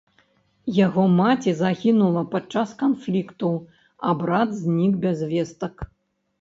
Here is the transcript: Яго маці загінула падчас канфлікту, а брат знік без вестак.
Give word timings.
Яго 0.77 1.03
маці 1.19 1.53
загінула 1.59 2.23
падчас 2.33 2.73
канфлікту, 2.81 3.53
а 4.07 4.17
брат 4.25 4.59
знік 4.65 4.99
без 5.07 5.17
вестак. 5.33 5.75